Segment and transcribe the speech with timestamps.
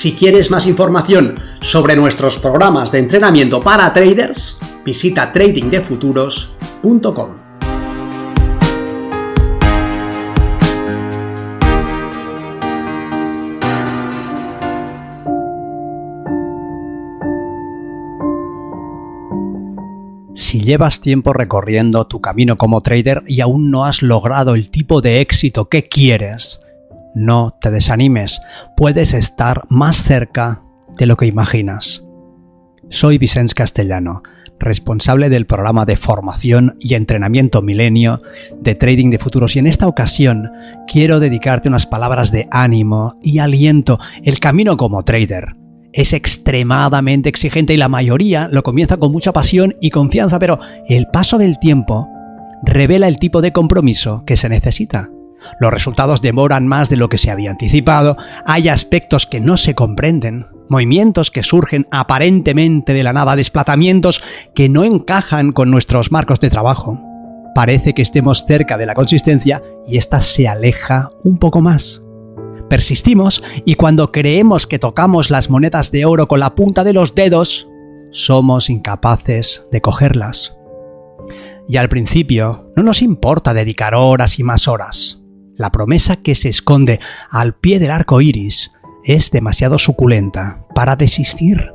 [0.00, 7.28] Si quieres más información sobre nuestros programas de entrenamiento para traders, visita tradingdefuturos.com.
[20.32, 25.02] Si llevas tiempo recorriendo tu camino como trader y aún no has logrado el tipo
[25.02, 26.62] de éxito que quieres,
[27.14, 28.40] no te desanimes,
[28.76, 30.62] puedes estar más cerca
[30.96, 32.04] de lo que imaginas.
[32.88, 34.22] Soy Vicens Castellano,
[34.58, 38.20] responsable del programa de formación y entrenamiento milenio
[38.60, 40.50] de trading de futuros y en esta ocasión
[40.86, 43.98] quiero dedicarte unas palabras de ánimo y aliento.
[44.22, 45.56] El camino como trader
[45.92, 51.06] es extremadamente exigente y la mayoría lo comienza con mucha pasión y confianza, pero el
[51.06, 52.08] paso del tiempo
[52.62, 55.10] revela el tipo de compromiso que se necesita.
[55.58, 59.74] Los resultados demoran más de lo que se había anticipado, hay aspectos que no se
[59.74, 64.22] comprenden, movimientos que surgen aparentemente de la nada, desplazamientos
[64.54, 67.00] que no encajan con nuestros marcos de trabajo.
[67.54, 72.00] Parece que estemos cerca de la consistencia y ésta se aleja un poco más.
[72.68, 77.16] Persistimos y cuando creemos que tocamos las monedas de oro con la punta de los
[77.16, 77.66] dedos,
[78.12, 80.54] somos incapaces de cogerlas.
[81.66, 85.19] Y al principio no nos importa dedicar horas y más horas
[85.60, 88.70] la promesa que se esconde al pie del arco iris
[89.04, 91.74] es demasiado suculenta para desistir.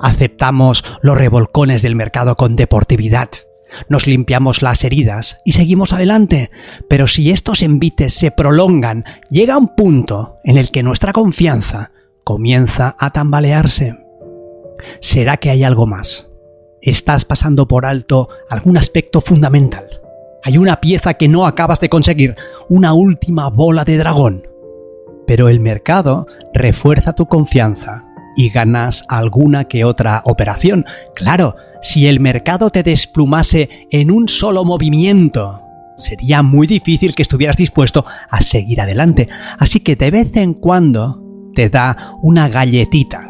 [0.00, 3.28] Aceptamos los revolcones del mercado con deportividad.
[3.88, 6.52] Nos limpiamos las heridas y seguimos adelante.
[6.88, 11.90] Pero si estos envites se prolongan, llega un punto en el que nuestra confianza
[12.22, 13.96] comienza a tambalearse.
[15.00, 16.28] ¿Será que hay algo más?
[16.80, 20.01] ¿Estás pasando por alto algún aspecto fundamental?
[20.44, 22.36] Hay una pieza que no acabas de conseguir,
[22.68, 24.46] una última bola de dragón.
[25.26, 28.04] Pero el mercado refuerza tu confianza
[28.36, 30.84] y ganas alguna que otra operación.
[31.14, 35.62] Claro, si el mercado te desplumase en un solo movimiento,
[35.96, 39.28] sería muy difícil que estuvieras dispuesto a seguir adelante.
[39.58, 41.22] Así que de vez en cuando
[41.54, 43.28] te da una galletita.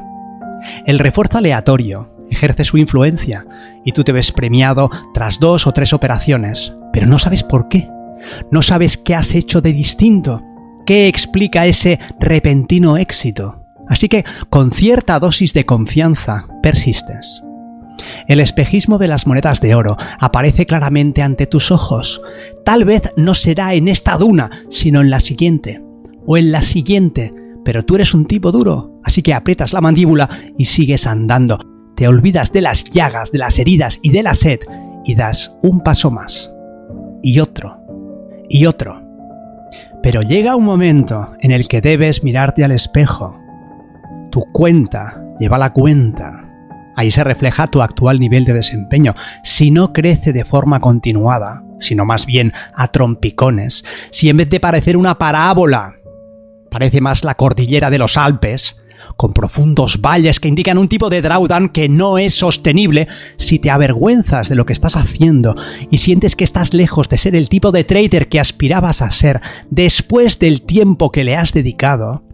[0.86, 3.46] El refuerzo aleatorio ejerce su influencia
[3.84, 7.88] y tú te ves premiado tras dos o tres operaciones, pero no sabes por qué.
[8.50, 10.42] No sabes qué has hecho de distinto,
[10.86, 13.64] qué explica ese repentino éxito.
[13.88, 17.42] Así que con cierta dosis de confianza persistes.
[18.26, 22.20] El espejismo de las monedas de oro aparece claramente ante tus ojos.
[22.64, 25.82] Tal vez no será en esta duna, sino en la siguiente,
[26.26, 27.32] o en la siguiente,
[27.64, 31.58] pero tú eres un tipo duro, así que aprietas la mandíbula y sigues andando.
[31.96, 34.60] Te olvidas de las llagas, de las heridas y de la sed
[35.04, 36.52] y das un paso más
[37.22, 37.78] y otro,
[38.48, 39.02] y otro.
[40.02, 43.38] Pero llega un momento en el que debes mirarte al espejo.
[44.30, 46.48] Tu cuenta lleva la cuenta.
[46.96, 49.14] Ahí se refleja tu actual nivel de desempeño.
[49.44, 54.60] Si no crece de forma continuada, sino más bien a trompicones, si en vez de
[54.60, 55.96] parecer una parábola,
[56.70, 58.76] parece más la cordillera de los Alpes,
[59.16, 63.70] con profundos valles que indican un tipo de drawdown que no es sostenible, si te
[63.70, 65.54] avergüenzas de lo que estás haciendo
[65.90, 69.40] y sientes que estás lejos de ser el tipo de trader que aspirabas a ser
[69.70, 72.24] después del tiempo que le has dedicado,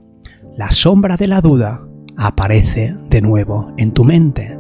[0.57, 1.85] la sombra de la duda
[2.17, 4.59] aparece de nuevo en tu mente.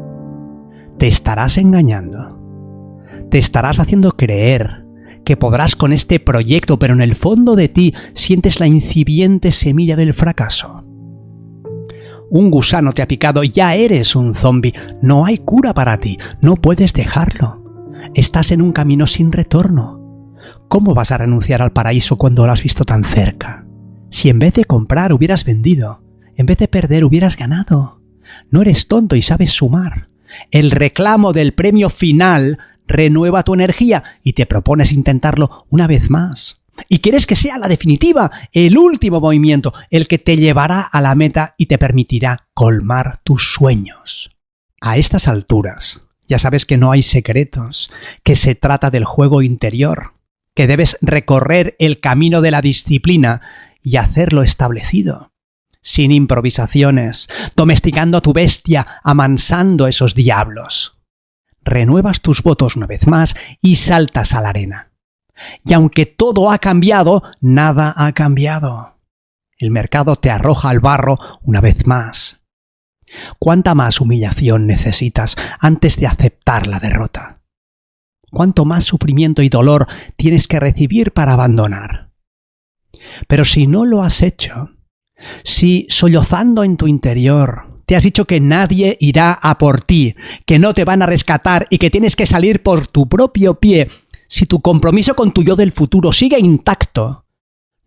[0.99, 2.39] Te estarás engañando.
[3.31, 4.87] Te estarás haciendo creer
[5.25, 9.97] que podrás con este proyecto, pero en el fondo de ti sientes la incipiente semilla
[9.97, 10.88] del fracaso
[12.30, 16.57] un gusano te ha picado, ya eres un zombie, no hay cura para ti, no
[16.57, 17.65] puedes dejarlo.
[18.15, 20.34] Estás en un camino sin retorno.
[20.69, 23.66] ¿Cómo vas a renunciar al paraíso cuando lo has visto tan cerca?
[24.10, 26.03] Si en vez de comprar hubieras vendido,
[26.36, 28.01] en vez de perder hubieras ganado.
[28.51, 30.09] No eres tonto y sabes sumar.
[30.51, 36.60] El reclamo del premio final renueva tu energía y te propones intentarlo una vez más.
[36.89, 41.15] Y quieres que sea la definitiva, el último movimiento, el que te llevará a la
[41.15, 44.30] meta y te permitirá colmar tus sueños.
[44.80, 47.91] A estas alturas, ya sabes que no hay secretos,
[48.22, 50.15] que se trata del juego interior,
[50.54, 53.41] que debes recorrer el camino de la disciplina
[53.83, 55.33] y hacerlo establecido.
[55.80, 60.98] sin improvisaciones, domesticando a tu bestia, amansando esos diablos.
[61.63, 64.88] Renuevas tus votos una vez más y saltas a la arena.
[65.65, 68.99] Y aunque todo ha cambiado, nada ha cambiado.
[69.59, 72.41] El mercado te arroja al barro una vez más.
[73.39, 77.41] ¿Cuánta más humillación necesitas antes de aceptar la derrota?
[78.31, 82.11] ¿Cuánto más sufrimiento y dolor tienes que recibir para abandonar?
[83.27, 84.77] Pero si no lo has hecho,
[85.45, 90.15] si sollozando en tu interior te has dicho que nadie irá a por ti,
[90.45, 93.89] que no te van a rescatar y que tienes que salir por tu propio pie,
[94.28, 97.25] si tu compromiso con tu yo del futuro sigue intacto,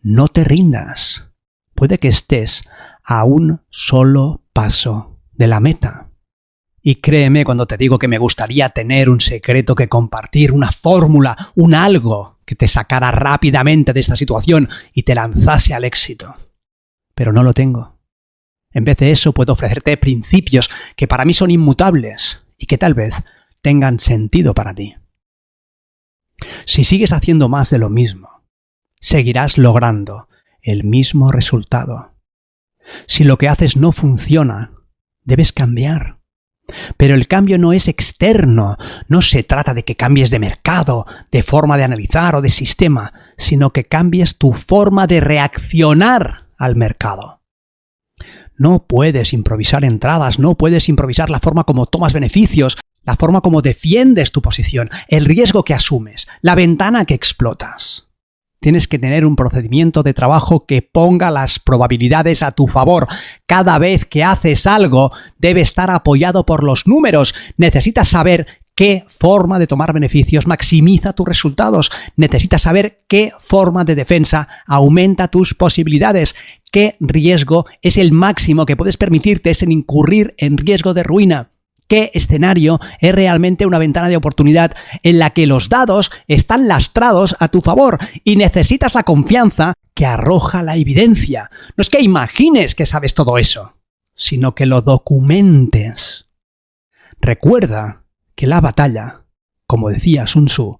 [0.01, 1.29] no te rindas.
[1.75, 2.63] Puede que estés
[3.05, 6.09] a un solo paso de la meta.
[6.81, 11.37] Y créeme cuando te digo que me gustaría tener un secreto que compartir, una fórmula,
[11.55, 16.35] un algo que te sacara rápidamente de esta situación y te lanzase al éxito.
[17.13, 17.99] Pero no lo tengo.
[18.73, 22.95] En vez de eso puedo ofrecerte principios que para mí son inmutables y que tal
[22.95, 23.13] vez
[23.61, 24.95] tengan sentido para ti.
[26.65, 28.43] Si sigues haciendo más de lo mismo,
[28.99, 30.27] seguirás logrando
[30.61, 32.13] el mismo resultado.
[33.07, 34.73] Si lo que haces no funciona,
[35.23, 36.19] debes cambiar.
[36.97, 38.77] Pero el cambio no es externo,
[39.07, 43.13] no se trata de que cambies de mercado, de forma de analizar o de sistema,
[43.37, 47.41] sino que cambies tu forma de reaccionar al mercado.
[48.55, 53.61] No puedes improvisar entradas, no puedes improvisar la forma como tomas beneficios, la forma como
[53.61, 58.07] defiendes tu posición, el riesgo que asumes, la ventana que explotas.
[58.59, 63.07] Tienes que tener un procedimiento de trabajo que ponga las probabilidades a tu favor.
[63.47, 67.33] Cada vez que haces algo debe estar apoyado por los números.
[67.57, 68.45] Necesitas saber
[68.75, 71.91] qué forma de tomar beneficios maximiza tus resultados.
[72.17, 76.35] Necesitas saber qué forma de defensa aumenta tus posibilidades.
[76.71, 81.50] Qué riesgo es el máximo que puedes permitirte sin incurrir en riesgo de ruina
[81.91, 84.71] qué escenario es realmente una ventana de oportunidad
[85.03, 90.05] en la que los dados están lastrados a tu favor y necesitas la confianza que
[90.05, 91.51] arroja la evidencia.
[91.75, 93.73] No es que imagines que sabes todo eso,
[94.15, 96.29] sino que lo documentes.
[97.19, 98.05] Recuerda
[98.35, 99.25] que la batalla,
[99.67, 100.79] como decía Sun Tzu,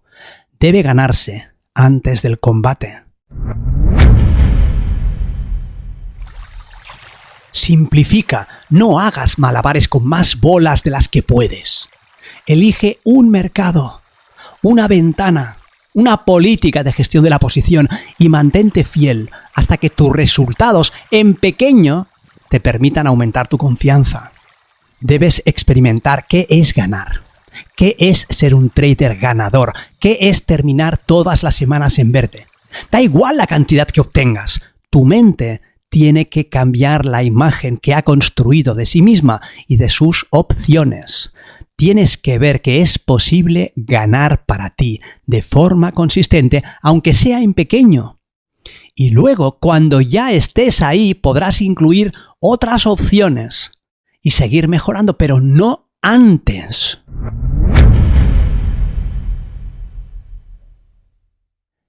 [0.62, 3.04] debe ganarse antes del combate.
[7.51, 11.89] Simplifica, no hagas malabares con más bolas de las que puedes.
[12.45, 14.01] Elige un mercado,
[14.62, 15.57] una ventana,
[15.94, 21.36] una política de gestión de la posición y mantente fiel hasta que tus resultados en
[21.36, 22.07] pequeño
[22.50, 24.31] te permitan aumentar tu confianza.
[25.00, 27.24] Debes experimentar qué es ganar,
[27.75, 32.48] qué es ser un trader ganador, qué es terminar todas las semanas en verde.
[32.92, 35.62] Da igual la cantidad que obtengas, tu mente
[35.92, 41.34] tiene que cambiar la imagen que ha construido de sí misma y de sus opciones.
[41.76, 47.54] Tienes que ver que es posible ganar para ti de forma consistente, aunque sea en
[47.54, 48.22] pequeño.
[48.96, 53.72] Y luego, cuando ya estés ahí, podrás incluir otras opciones
[54.24, 57.04] y seguir mejorando, pero no antes.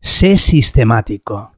[0.00, 1.52] Sé sistemático.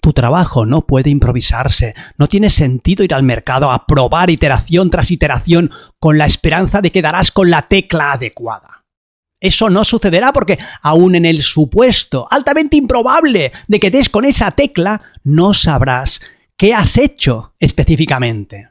[0.00, 5.10] Tu trabajo no puede improvisarse, no tiene sentido ir al mercado a probar iteración tras
[5.10, 8.84] iteración con la esperanza de que darás con la tecla adecuada.
[9.40, 14.52] Eso no sucederá porque, aun en el supuesto altamente improbable de que des con esa
[14.52, 16.20] tecla, no sabrás
[16.56, 18.70] qué has hecho específicamente.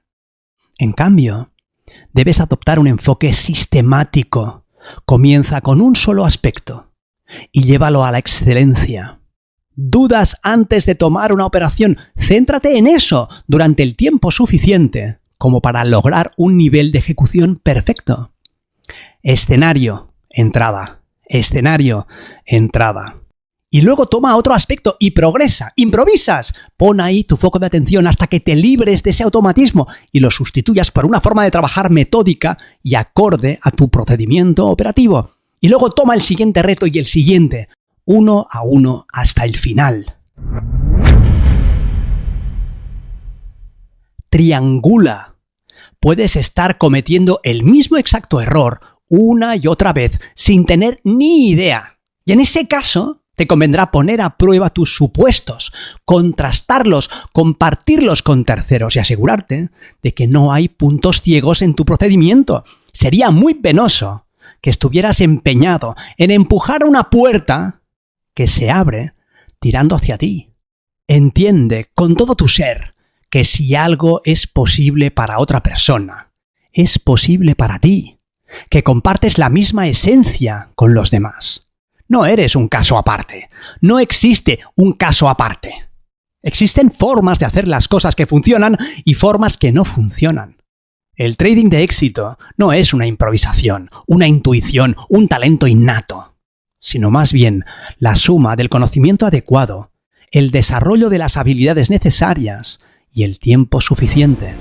[0.78, 1.52] En cambio,
[2.14, 4.66] debes adoptar un enfoque sistemático.
[5.06, 6.92] Comienza con un solo aspecto
[7.52, 9.21] y llévalo a la excelencia
[9.76, 11.98] dudas antes de tomar una operación.
[12.18, 18.32] Céntrate en eso durante el tiempo suficiente como para lograr un nivel de ejecución perfecto.
[19.24, 21.02] Escenario, entrada.
[21.26, 22.06] Escenario,
[22.46, 23.22] entrada.
[23.72, 26.54] Y luego toma otro aspecto y progresa, improvisas.
[26.78, 30.30] Pon ahí tu foco de atención hasta que te libres de ese automatismo y lo
[30.30, 35.32] sustituyas por una forma de trabajar metódica y acorde a tu procedimiento operativo.
[35.60, 37.70] Y luego toma el siguiente reto y el siguiente,
[38.06, 40.16] uno a uno hasta el final.
[44.30, 45.36] Triangula.
[46.00, 52.00] Puedes estar cometiendo el mismo exacto error una y otra vez sin tener ni idea.
[52.24, 55.74] Y en ese caso, te convendrá poner a prueba tus supuestos,
[56.06, 59.70] contrastarlos, compartirlos con terceros y asegurarte
[60.02, 62.64] de que no hay puntos ciegos en tu procedimiento.
[62.94, 64.28] Sería muy penoso
[64.62, 67.81] que estuvieras empeñado en empujar una puerta
[68.34, 69.14] que se abre
[69.60, 70.54] tirando hacia ti.
[71.08, 72.96] Entiende con todo tu ser
[73.30, 76.34] que si algo es posible para otra persona,
[76.74, 78.20] es posible para ti,
[78.70, 81.70] que compartes la misma esencia con los demás.
[82.08, 85.90] No eres un caso aparte, no existe un caso aparte.
[86.44, 90.58] Existen formas de hacer las cosas que funcionan y formas que no funcionan.
[91.16, 96.31] El trading de éxito no es una improvisación, una intuición, un talento innato,
[96.82, 97.64] sino más bien
[97.98, 99.92] la suma del conocimiento adecuado,
[100.32, 102.80] el desarrollo de las habilidades necesarias
[103.14, 104.56] y el tiempo suficiente.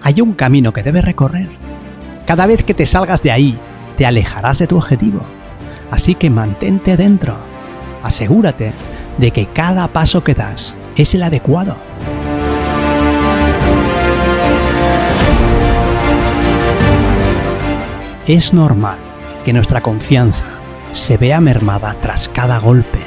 [0.00, 1.48] Hay un camino que debes recorrer.
[2.26, 3.58] Cada vez que te salgas de ahí,
[3.96, 5.24] te alejarás de tu objetivo.
[5.90, 7.38] Así que mantente dentro.
[8.02, 8.72] Asegúrate
[9.18, 11.76] de que cada paso que das es el adecuado.
[18.32, 18.96] Es normal
[19.44, 20.46] que nuestra confianza
[20.92, 22.98] se vea mermada tras cada golpe.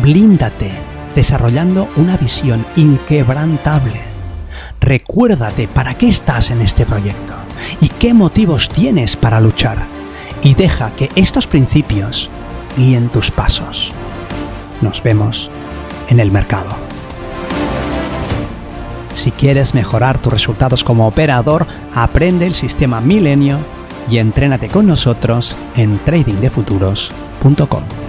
[0.00, 0.70] Blíndate
[1.16, 4.00] desarrollando una visión inquebrantable.
[4.80, 7.34] Recuérdate para qué estás en este proyecto
[7.80, 9.82] y qué motivos tienes para luchar.
[10.44, 12.30] Y deja que estos principios
[12.76, 13.90] guíen tus pasos.
[14.82, 15.50] Nos vemos
[16.10, 16.76] en el mercado.
[19.14, 23.58] Si quieres mejorar tus resultados como operador, aprende el sistema Milenio
[24.10, 28.01] y entrénate con nosotros en tradingdefuturos.com.